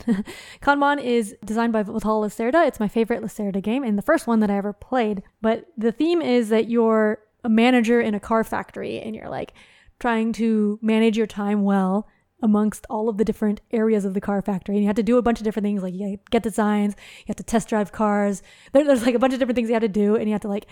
[0.64, 2.66] Kanban is designed by Vital Lacerda.
[2.66, 5.22] It's my favorite Lacerda game and the first one that I ever played.
[5.40, 9.54] But the theme is that you're a manager in a car factory and you're like
[10.00, 12.08] trying to manage your time well
[12.42, 14.76] amongst all of the different areas of the car factory.
[14.76, 17.26] And you had to do a bunch of different things like you get designs, you
[17.28, 18.44] have to test drive cars.
[18.74, 20.42] There, there's like a bunch of different things you have to do, and you have
[20.42, 20.68] to like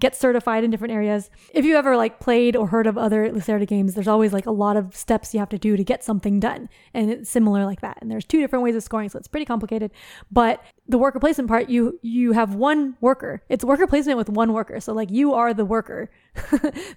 [0.00, 1.30] get certified in different areas.
[1.52, 4.50] If you ever like played or heard of other Lacerda games, there's always like a
[4.50, 6.68] lot of steps you have to do to get something done.
[6.92, 7.98] And it's similar like that.
[8.00, 9.92] And there's two different ways of scoring, so it's pretty complicated.
[10.30, 13.42] But the worker placement part, you you have one worker.
[13.48, 14.80] It's worker placement with one worker.
[14.80, 16.10] So like you are the worker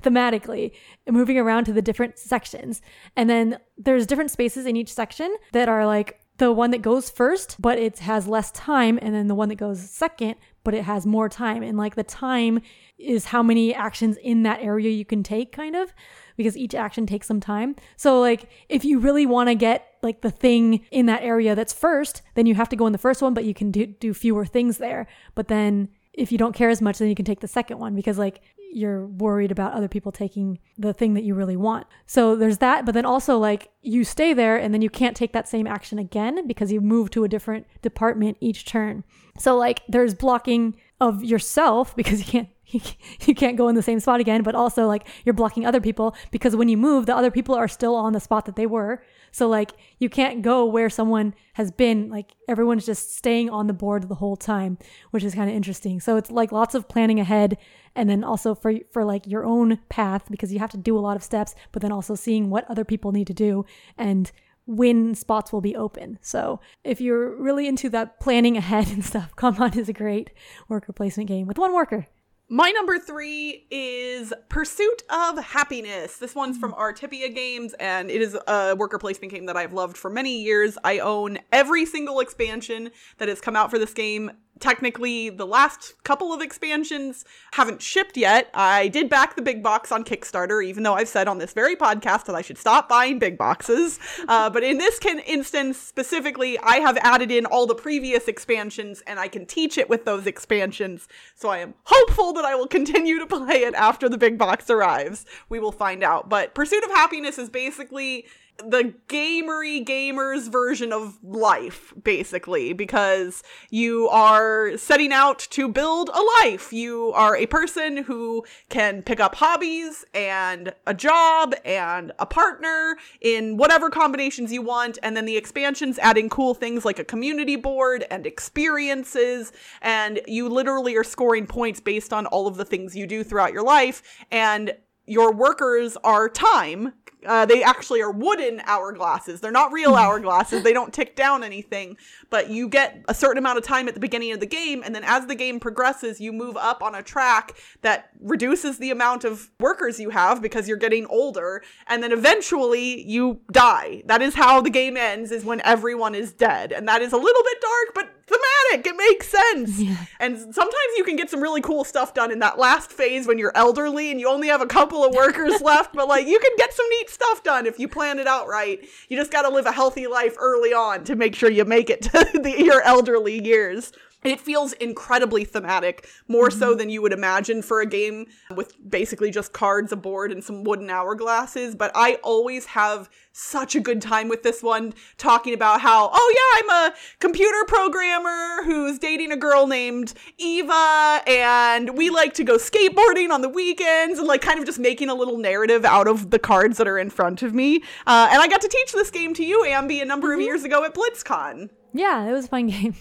[0.01, 0.71] thematically,
[1.07, 2.81] moving around to the different sections.
[3.15, 7.09] And then there's different spaces in each section that are like the one that goes
[7.09, 10.83] first, but it has less time, and then the one that goes second, but it
[10.83, 11.63] has more time.
[11.63, 12.61] And like the time
[12.97, 15.93] is how many actions in that area you can take, kind of,
[16.35, 17.75] because each action takes some time.
[17.95, 21.73] So, like, if you really want to get like the thing in that area that's
[21.73, 24.13] first, then you have to go in the first one, but you can do, do
[24.13, 25.07] fewer things there.
[25.33, 27.95] But then if you don't care as much, then you can take the second one
[27.95, 31.87] because like you're worried about other people taking the thing that you really want.
[32.05, 35.33] So there's that, but then also like you stay there and then you can't take
[35.33, 39.03] that same action again because you move to a different department each turn.
[39.37, 42.49] So like there's blocking of yourself because you can't
[43.25, 46.15] you can't go in the same spot again, but also like you're blocking other people
[46.31, 49.01] because when you move, the other people are still on the spot that they were.
[49.37, 53.73] So like you can't go where someone has been, like everyone's just staying on the
[53.73, 54.79] board the whole time,
[55.11, 55.99] which is kind of interesting.
[55.99, 57.59] So it's like lots of planning ahead
[57.95, 60.99] and then also for for like your own path because you have to do a
[60.99, 63.63] lot of steps, but then also seeing what other people need to do
[63.95, 64.31] and
[64.65, 66.17] when spots will be open.
[66.23, 70.31] So if you're really into that planning ahead and stuff, Kanban is a great
[70.67, 72.07] worker placement game with one worker.
[72.49, 76.17] My number three is Pursuit of Happiness.
[76.17, 76.79] This one's from mm.
[76.79, 80.77] Artipia Games, and it is a worker placement game that I've loved for many years.
[80.81, 85.95] I own every single expansion that has come out for this game technically the last
[86.03, 88.49] couple of expansions haven't shipped yet.
[88.53, 91.75] I did back the big box on Kickstarter, even though I've said on this very
[91.75, 93.99] podcast that I should stop buying big boxes.
[94.27, 99.01] Uh, but in this can- instance specifically, I have added in all the previous expansions
[99.07, 101.07] and I can teach it with those expansions.
[101.35, 104.69] So I am hopeful that I will continue to play it after the big box
[104.69, 105.25] arrives.
[105.49, 106.29] We will find out.
[106.29, 108.25] But Pursuit of Happiness is basically
[108.57, 116.21] the gamery gamers version of life basically because you are setting out to build a
[116.43, 116.73] life.
[116.73, 122.97] You are a person who can pick up hobbies and a job and a partner
[123.21, 127.55] in whatever combinations you want and then the expansions adding cool things like a community
[127.55, 132.95] board and experiences and you literally are scoring points based on all of the things
[132.95, 136.93] you do throughout your life and your workers are time
[137.27, 139.41] uh, they actually are wooden hourglasses.
[139.41, 140.63] They're not real hourglasses.
[140.63, 141.97] They don't tick down anything,
[142.29, 144.81] but you get a certain amount of time at the beginning of the game.
[144.83, 148.91] And then as the game progresses, you move up on a track that reduces the
[148.91, 151.61] amount of workers you have because you're getting older.
[151.87, 154.03] And then eventually you die.
[154.05, 156.71] That is how the game ends, is when everyone is dead.
[156.71, 158.85] And that is a little bit dark, but thematic.
[158.87, 159.79] It makes sense.
[159.79, 160.05] Yeah.
[160.19, 163.37] And sometimes you can get some really cool stuff done in that last phase when
[163.37, 166.51] you're elderly and you only have a couple of workers left, but like you can
[166.57, 168.85] get some neat stuff done if you plan it out right.
[169.09, 171.89] You just got to live a healthy life early on to make sure you make
[171.89, 173.91] it to the, your elderly years.
[174.23, 176.59] It feels incredibly thematic, more mm-hmm.
[176.59, 178.25] so than you would imagine for a game
[178.55, 181.77] with basically just cards, a board, and some wooden hourglasses.
[181.77, 186.33] But I always have such a good time with this one, talking about how, oh
[186.35, 192.43] yeah, I'm a computer programmer who's dating a girl named Eva, and we like to
[192.43, 196.07] go skateboarding on the weekends, and like kind of just making a little narrative out
[196.07, 197.77] of the cards that are in front of me.
[198.07, 200.39] Uh, and I got to teach this game to you, Ambi, a number mm-hmm.
[200.39, 201.69] of years ago at BlitzCon.
[201.93, 202.95] Yeah, it was a fun game.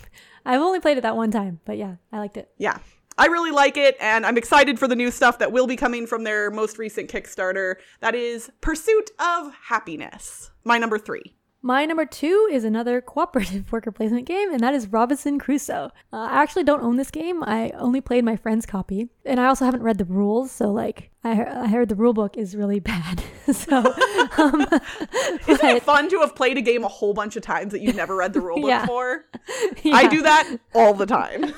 [0.46, 2.48] I've only played it that one time, but yeah, I liked it.
[2.56, 2.78] Yeah.
[3.18, 6.06] I really like it, and I'm excited for the new stuff that will be coming
[6.06, 7.76] from their most recent Kickstarter.
[8.00, 11.34] That is Pursuit of Happiness, my number three.
[11.62, 15.90] My number two is another cooperative worker placement game, and that is Robinson Crusoe.
[16.12, 17.42] Uh, I actually don't own this game.
[17.42, 20.52] I only played my friend's copy, and I also haven't read the rules.
[20.52, 23.20] So, like, I, I heard the rule book is really bad.
[23.52, 23.78] so,
[24.38, 24.60] um,
[25.48, 27.80] isn't but, it fun to have played a game a whole bunch of times that
[27.80, 28.86] you've never read the rule book yeah.
[28.86, 29.24] for?
[29.82, 29.94] Yeah.
[29.94, 31.52] I do that all the time.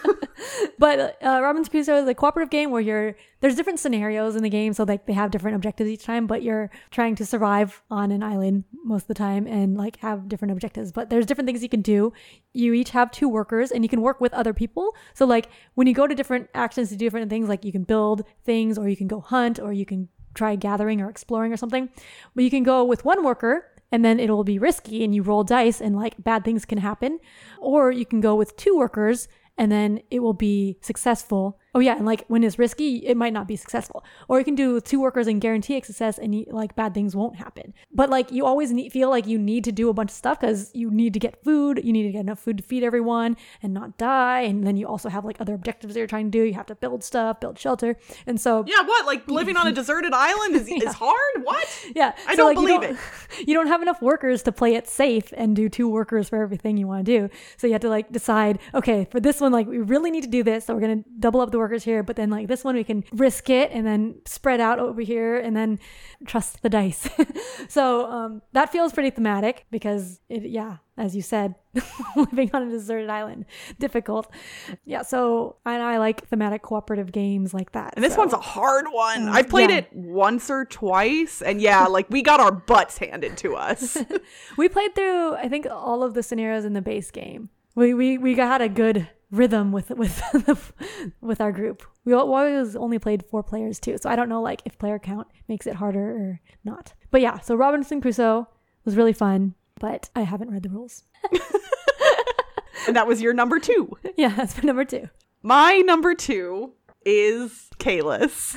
[0.78, 4.50] but uh, Robinson Crusoe is a cooperative game where you're there's different scenarios in the
[4.50, 8.10] game, so like they have different objectives each time, but you're trying to survive on
[8.10, 10.90] an island most of the time and like have different objectives.
[10.90, 12.12] But there's different things you can do.
[12.52, 14.94] You each have two workers and you can work with other people.
[15.14, 17.84] So like when you go to different actions to do different things, like you can
[17.84, 21.56] build things or you can go hunt or you can try gathering or exploring or
[21.56, 21.88] something.
[22.34, 25.44] But you can go with one worker and then it'll be risky and you roll
[25.44, 27.18] dice and like bad things can happen.
[27.58, 31.96] Or you can go with two workers and then it will be successful Oh yeah,
[31.96, 34.02] and like when it's risky, it might not be successful.
[34.26, 37.14] Or you can do two workers and guarantee a success, and you, like bad things
[37.14, 37.74] won't happen.
[37.92, 40.40] But like you always need, feel like you need to do a bunch of stuff
[40.40, 41.80] because you need to get food.
[41.84, 44.40] You need to get enough food to feed everyone and not die.
[44.40, 46.42] And then you also have like other objectives that you're trying to do.
[46.44, 49.04] You have to build stuff, build shelter, and so Yeah, what?
[49.06, 51.44] Like living on a deserted island is, is hard?
[51.44, 51.66] What?
[51.94, 52.98] yeah, I so, don't like, you believe don't- it.
[53.48, 56.76] You don't have enough workers to play it safe and do two workers for everything
[56.76, 57.34] you want to do.
[57.56, 60.28] So you have to like decide, okay, for this one, like we really need to
[60.30, 62.02] do this, so we're gonna double up the workers here.
[62.02, 65.38] But then like this one, we can risk it and then spread out over here
[65.38, 65.78] and then
[66.26, 67.08] trust the dice.
[67.68, 71.54] so um, that feels pretty thematic because it, yeah, as you said,
[72.16, 73.44] living on a deserted island,
[73.78, 74.30] difficult.
[74.84, 77.94] Yeah, so and I like thematic cooperative games like that.
[77.96, 79.28] And this so- one's a hard one.
[79.28, 79.78] I've played yeah.
[79.78, 83.96] it once or twice, and yeah, like we got our butts handed to us.
[84.56, 87.50] We played through, I think, all of the scenarios in the base game.
[87.74, 90.22] We we we got a good rhythm with with
[91.20, 91.82] with our group.
[92.04, 94.98] We al- always only played four players too, so I don't know like if player
[94.98, 96.94] count makes it harder or not.
[97.10, 98.48] But yeah, so Robinson Crusoe
[98.84, 101.04] was really fun, but I haven't read the rules.
[102.86, 103.96] and that was your number two.
[104.16, 105.08] Yeah, that's my number two.
[105.42, 106.72] My number two
[107.04, 108.56] is Caylus.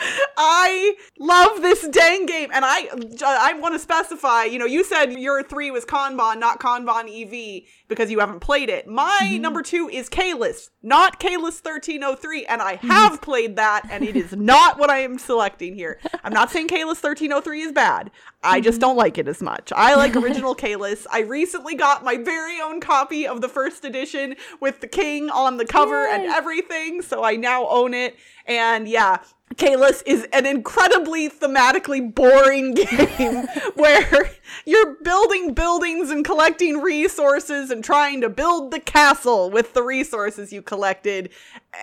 [0.00, 0.30] Yay!
[0.36, 2.88] I love this dang game, and I
[3.24, 4.44] I want to specify.
[4.44, 8.68] You know, you said your three was Kanban, not Kanban EV, because you haven't played
[8.68, 8.86] it.
[8.86, 9.42] My mm-hmm.
[9.42, 14.04] number two is Caylus, not Caylus thirteen oh three, and I have played that, and
[14.04, 16.00] it is not what I am selecting here.
[16.24, 18.10] I'm not saying Caylus thirteen oh three is bad.
[18.42, 18.80] I just mm-hmm.
[18.80, 19.72] don't like it as much.
[19.76, 21.06] I like original Caylus.
[21.12, 25.58] I recently got my very own copy of the first edition with the king on
[25.58, 28.16] the cover and everything, so I now own it.
[28.46, 29.18] And yeah,
[29.56, 34.30] Caylus is an incredibly thematically boring game where
[34.64, 40.52] you're building buildings and collecting resources and trying to build the castle with the resources
[40.52, 41.30] you collected.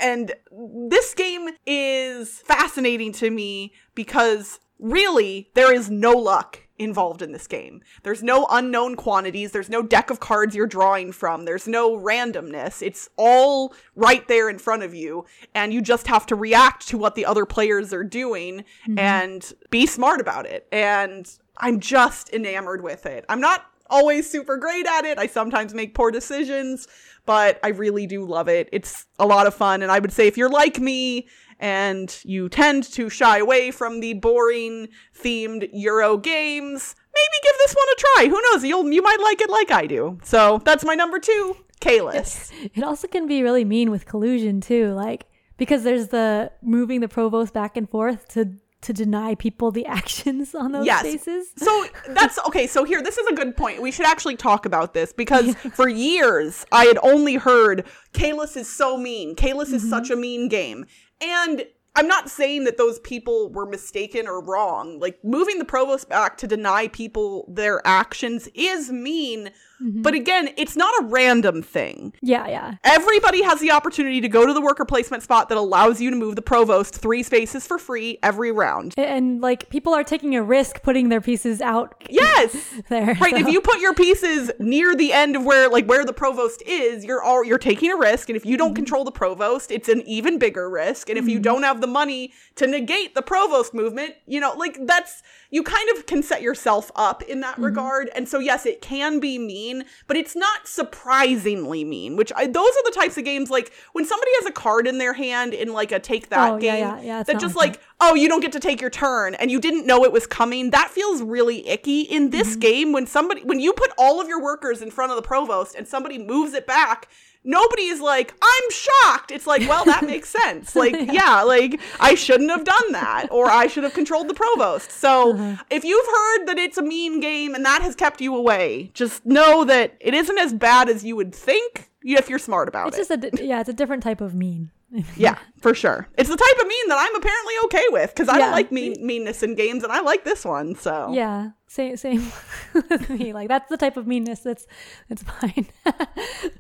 [0.02, 7.32] And this game is fascinating to me because really there is no luck involved in
[7.32, 7.82] this game.
[8.04, 12.82] There's no unknown quantities, there's no deck of cards you're drawing from, there's no randomness.
[12.82, 16.98] It's all right there in front of you and you just have to react to
[16.98, 19.00] what the other players are doing mm-hmm.
[19.00, 20.68] and be smart about it.
[20.72, 23.26] And I'm just enamored with it.
[23.30, 25.18] I'm not always super great at it.
[25.18, 26.88] I sometimes make poor decisions,
[27.26, 28.70] but I really do love it.
[28.72, 31.28] It's a lot of fun and I would say if you're like me
[31.60, 37.74] and you tend to shy away from the boring themed Euro games, maybe give this
[37.74, 38.28] one a try.
[38.30, 38.64] Who knows?
[38.64, 40.20] You'll you might like it like I do.
[40.24, 42.52] So that's my number two, Caylus.
[42.76, 45.26] It also can be really mean with collusion too, like
[45.58, 50.54] because there's the moving the provost back and forth to to deny people the actions
[50.54, 51.02] on those Yes.
[51.02, 51.52] spaces.
[51.58, 52.68] So that's okay.
[52.68, 53.82] So here, this is a good point.
[53.82, 58.72] We should actually talk about this because for years I had only heard Caylus is
[58.72, 59.36] so mean.
[59.36, 59.90] Caylus is mm-hmm.
[59.90, 60.86] such a mean game.
[61.22, 65.00] And I'm not saying that those people were mistaken or wrong.
[65.00, 69.50] Like moving the provost back to deny people their actions is mean.
[69.82, 70.02] Mm-hmm.
[70.02, 72.14] But again, it's not a random thing.
[72.22, 72.76] Yeah, yeah.
[72.84, 76.16] Everybody has the opportunity to go to the worker placement spot that allows you to
[76.16, 78.94] move the provost three spaces for free every round.
[78.98, 82.56] And, and, like people are taking a risk putting their pieces out Yes.
[82.90, 83.16] there.
[83.22, 83.36] Right.
[83.36, 87.06] If you put your pieces near the end of where like where the provost is,
[87.06, 88.30] you're all you're taking a risk.
[88.30, 88.76] And if you don't mm-hmm.
[88.76, 91.10] control the provost, it's an even bigger risk.
[91.10, 91.44] And if you mm-hmm.
[91.44, 95.90] don't have the money to negate the provost movement, you know, like that's you kind
[95.96, 98.10] of can set yourself up in that regard.
[98.16, 99.67] And so yes, it can be mean,
[100.08, 104.06] but it's not surprisingly mean, which I, those are the types of games like when
[104.06, 107.02] somebody has a card in their hand in like a take that Oh, game yeah,
[107.02, 109.50] yeah, it's that just like like oh, you don't get to take your turn and
[109.50, 110.70] you didn't know it was coming.
[110.70, 112.60] That feels really icky in this Mm-hmm.
[112.60, 115.76] game when somebody when you put all of your workers in front of the provost
[115.76, 117.10] and somebody moves it back.
[117.50, 119.32] Nobody is like, I'm shocked.
[119.32, 120.76] It's like, well, that makes sense.
[120.76, 121.42] Like, yeah.
[121.44, 124.92] like I shouldn't have done that, or I should have controlled the provost.
[124.92, 125.64] So, Uh-huh.
[125.70, 129.26] if you've heard that it's a mean game and that has kept you away, just
[129.26, 133.10] know that it isn't as bad as you would think if you're smart about it's
[133.10, 133.22] it.
[133.22, 134.70] just a yeah, it's a different type of mean.
[135.18, 136.08] Yeah, for sure.
[136.18, 138.54] It's the type of mean that I'm apparently okay with because I don't Yeah.
[138.56, 140.76] like mean meanness in games, and I like this one.
[140.76, 142.32] So Yeah, same same
[142.74, 143.34] with me.
[143.34, 144.66] Like that's the type of meanness that's
[145.10, 145.68] that's fine.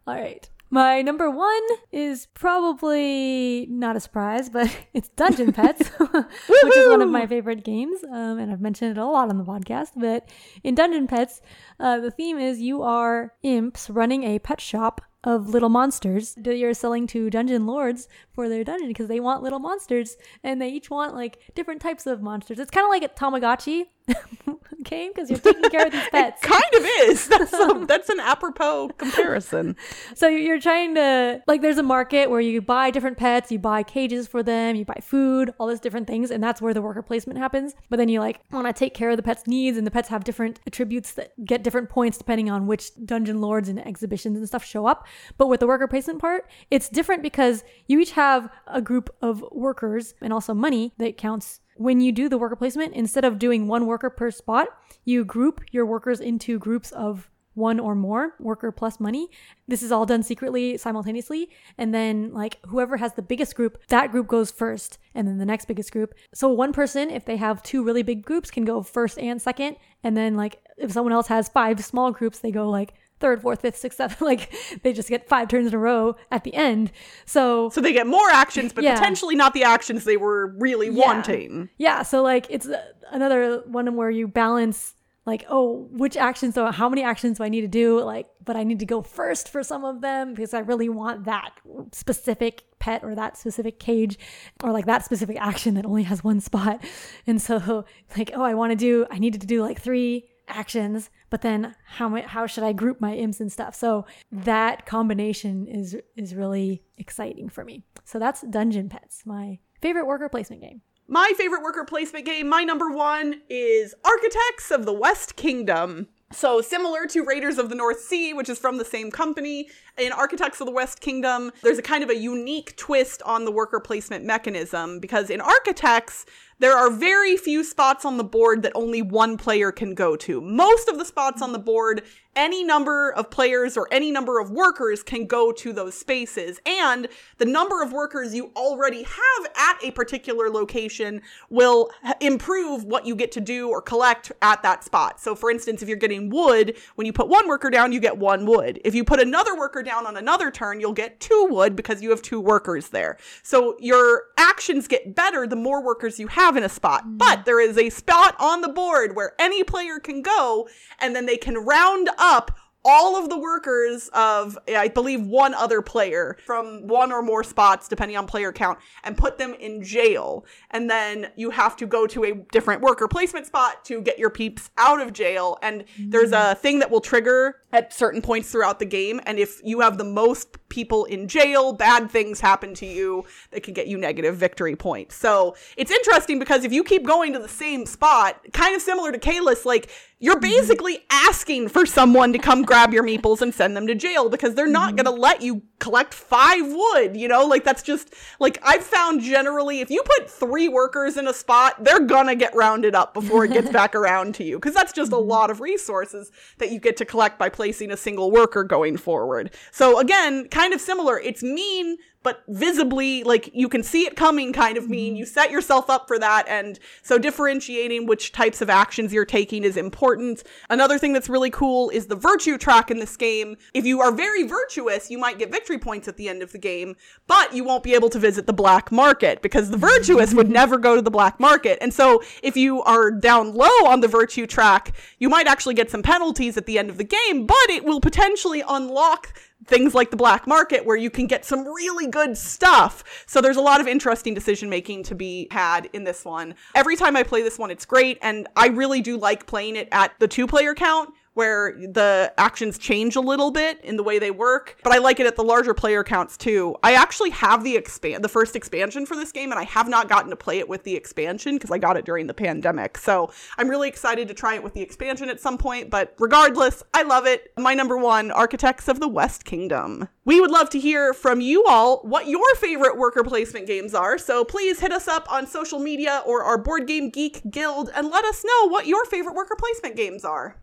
[0.05, 0.49] All right.
[0.69, 5.87] My number one is probably not a surprise, but it's Dungeon Petz,
[6.49, 8.03] which is one of my favorite games.
[8.03, 9.91] Um, and I've mentioned it a lot on the podcast.
[9.95, 10.29] But
[10.63, 11.41] in Dungeon Petz,
[11.79, 16.57] uh, the theme is you are imps running a pet shop of little monsters that
[16.57, 20.69] you're selling to dungeon lords for their dungeon because they want little monsters and they
[20.69, 22.59] each want like different types of monsters.
[22.59, 23.85] It's kind of like a Tamagotchi
[24.83, 26.41] game because you're taking care of these pets.
[26.41, 27.27] kind of is.
[27.37, 29.75] That's a, that's an apropos comparison.
[30.15, 33.83] So you're trying to like there's a market where you buy different pets, you buy
[33.83, 37.01] cages for them, you buy food, all these different things, and that's where the worker
[37.01, 37.73] placement happens.
[37.89, 40.09] But then you like want to take care of the pet's needs, and the pets
[40.09, 44.47] have different attributes that get different points depending on which dungeon lords and exhibitions and
[44.47, 45.05] stuff show up.
[45.37, 49.43] But with the worker placement part, it's different because you each have a group of
[49.51, 53.67] workers and also money that counts when you do the worker placement, instead of doing
[53.67, 54.67] one worker per spot,
[55.05, 59.29] you group your workers into groups of one or more worker plus money.
[59.67, 61.49] This is all done secretly simultaneously.
[61.77, 65.45] And then, like, whoever has the biggest group, that group goes first, and then the
[65.45, 66.13] next biggest group.
[66.35, 69.77] So, one person, if they have two really big groups, can go first and second.
[70.03, 73.61] And then, like, if someone else has five small groups, they go like third, fourth,
[73.61, 74.21] fifth, sixth, seventh.
[74.27, 74.53] Like
[74.83, 76.91] they just get five turns in a row at the end.
[77.25, 78.95] So So they get more actions, but Yeah.
[78.95, 81.05] potentially not the actions they were really Yeah.
[81.05, 81.69] wanting.
[81.77, 84.93] yeah, so like it's uh, another one where you balance
[85.25, 88.55] like oh which actions so how many actions do I need to do like but
[88.55, 91.51] I need to go first for some of them because I really want that
[91.91, 94.17] specific pet or that specific cage
[94.63, 96.83] or like that specific action that only has one spot.
[97.25, 97.85] And so
[98.17, 101.75] like oh I want to do I needed to do like three actions but then
[101.85, 103.75] how how should I group my imps and stuff?
[103.75, 107.83] So that combination is is really exciting for me.
[108.05, 110.81] So that's Dungeon Petz, my favorite worker placement game.
[111.09, 116.09] My favorite worker placement game, my number one, is Architects of the West Kingdom.
[116.33, 120.11] So, similar to Raiders of the North Sea, which is from the same company, in
[120.11, 123.79] Architects of the West Kingdom, there's a kind of a unique twist on the worker
[123.79, 126.25] placement mechanism because in Architects,
[126.59, 130.41] there are very few spots on the board that only one player can go to.
[130.41, 132.01] Most of the spots on the board,
[132.35, 136.59] any number of players or any number of workers can go to those spaces.
[136.65, 141.21] And the number of workers you already have at a particular location
[141.51, 141.91] will
[142.21, 145.19] improve what you get to do or collect at that spot.
[145.19, 148.17] So, for instance, if you're getting wood, when you put one worker down, you get
[148.17, 148.79] one wood.
[148.83, 152.11] If you put another worker down on another turn, you'll get two wood because you
[152.11, 153.17] have two workers there.
[153.41, 157.03] So, your actions get better the more workers you have in a spot.
[157.03, 157.17] Mm-hmm.
[157.17, 160.67] But there is a spot on the board where any player can go,
[160.99, 162.57] and then they can round up
[162.87, 167.89] all of the workers of I believe one other player from one or more spots
[167.89, 172.07] depending on player count and put them in jail and then you have to go
[172.07, 176.31] to a different worker placement spot to get your peeps out of jail and there's
[176.31, 176.51] mm-hmm.
[176.53, 179.97] a thing that will trigger at certain points throughout the game and if you have
[179.97, 184.37] the most people in jail bad things happen to you that can get you negative
[184.37, 185.15] victory points.
[185.15, 189.11] So it's interesting because if you keep going to the same spot kind of similar
[189.11, 189.89] to Caylus like
[190.19, 190.49] you're mm-hmm.
[190.49, 194.55] basically asking for someone to come grab your meeples and send them to jail because
[194.55, 195.03] they're not mm-hmm.
[195.03, 197.45] going to let you collect five wood, you know?
[197.45, 201.83] Like, that's just, like, I've found generally if you put three workers in a spot,
[201.83, 205.11] they're gonna get rounded up before it gets back around to you because that's just
[205.11, 208.97] a lot of resources that you get to collect by placing a single worker going
[208.97, 209.53] forward.
[209.71, 211.19] So, again, kind of similar.
[211.19, 211.97] It's mean,
[212.27, 215.13] but visibly like you can see it coming kind of mean.
[215.13, 215.19] Mm-hmm.
[215.19, 219.63] You set yourself up for that and so differentiating which types of actions you're taking
[219.63, 220.43] is important.
[220.69, 223.55] Another thing that's really cool is the virtue track in this game.
[223.73, 226.57] If you are very virtuous you might get victory points at the end of the
[226.57, 226.97] game
[227.27, 230.53] but you won't be able to visit the black market because the virtuous would mm-hmm.
[230.53, 231.77] never go to the black market.
[231.79, 235.89] And so if you are down low on the virtue track you might actually get
[235.89, 239.33] some penalties at the end of the game but it will potentially unlock
[239.65, 243.03] things like the black market where you can get some really good stuff.
[243.25, 246.55] So there's a lot of interesting decision making to be had in this one.
[246.75, 248.17] Every time I play this one, it's great.
[248.21, 252.79] And I really do like playing it at the two player count where the actions
[252.79, 255.43] change a little bit in the way they work, but I like it at the
[255.43, 256.75] larger player counts too.
[256.81, 260.09] I actually have the expand the first expansion for this game and I have not
[260.09, 262.97] gotten to play it with the expansion because I got it during the pandemic.
[262.97, 266.81] So, I'm really excited to try it with the expansion at some point, but regardless,
[266.93, 267.53] I love it.
[267.57, 270.09] My number 1, Architects of the West Kingdom.
[270.25, 274.17] We would love to hear from you all what your favorite worker placement games are.
[274.17, 278.09] So, please hit us up on social media or our Board Game Geek Guild and
[278.09, 280.55] let us know what your favorite worker placement games are.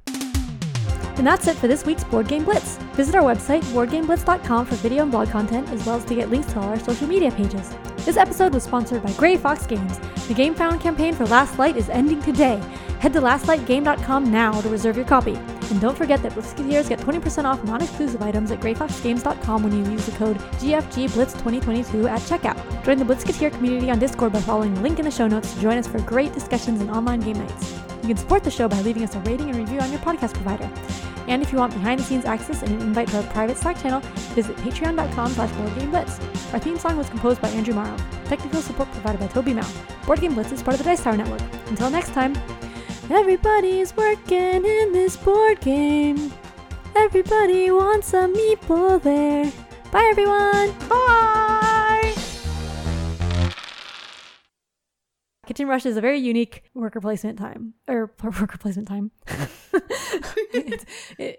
[1.16, 2.76] And that's it for this week's Board Game Blitz.
[2.94, 6.52] Visit our website, boardgameblitz.com, for video and blog content, as well as to get links
[6.52, 7.72] to all our social media pages.
[7.98, 9.98] This episode was sponsored by Grey Fox Games.
[10.28, 12.62] The Gamefound campaign for Last Light is ending today.
[12.98, 15.38] Head to lastlightgame.com now to reserve your copy.
[15.70, 20.06] And don't forget that Blitzketeers get 20% off non-exclusive items at greyfoxgames.com when you use
[20.06, 22.84] the code GFGBlitz2022 at checkout.
[22.84, 25.60] Join the Blitzketeer community on Discord by following the link in the show notes to
[25.60, 27.72] join us for great discussions and online game nights.
[28.02, 30.34] You can support the show by leaving us a rating and review on your podcast
[30.34, 30.70] provider.
[31.26, 34.00] And if you want behind-the-scenes access and an invite to our private Slack channel,
[34.34, 36.52] visit patreon.com slash boardgameblitz.
[36.52, 37.96] Our theme song was composed by Andrew Morrow.
[38.26, 39.66] Technical support provided by Toby Mao.
[40.04, 41.40] Board Game Blitz is part of the Dice Tower Network.
[41.68, 42.34] Until next time,
[43.10, 46.32] Everybody's working in this board game.
[46.96, 49.52] Everybody wants a meeple there.
[49.92, 50.72] Bye, everyone.
[50.88, 52.14] Bye.
[55.46, 59.10] Kitchen Rush is a very unique worker placement time or worker placement time.
[60.54, 60.84] it,
[61.18, 61.32] it,